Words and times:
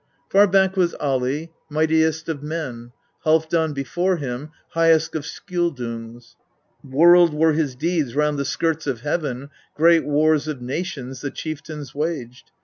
18. 0.31 0.31
Far 0.31 0.47
back 0.47 0.75
was 0.75 0.95
Ali, 0.95 1.51
mightiest 1.69 2.27
of 2.27 2.41
men: 2.41 2.91
Halfdan 3.23 3.71
before 3.75 4.17
him 4.17 4.49
highest 4.71 5.13
of 5.13 5.25
Skjoldungs, 5.25 6.35
whirled 6.83 7.35
were 7.35 7.53
his 7.53 7.75
deeds 7.75 8.15
round 8.15 8.39
the 8.39 8.43
skirts 8.45 8.87
of 8.87 9.01
heaven, 9.01 9.51
great 9.75 10.03
wars 10.03 10.47
of 10.47 10.59
nations 10.59 11.21
the 11.21 11.29
chieftains 11.29 11.93
waged. 11.93 12.49